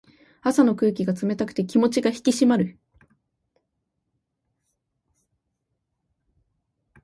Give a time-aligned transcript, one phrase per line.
[0.41, 2.79] 朝の空気が冷たくて気持ちが引き締まる。